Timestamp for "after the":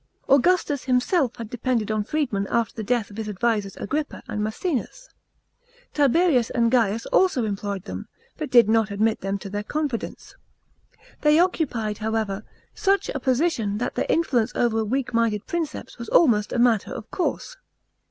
2.49-2.81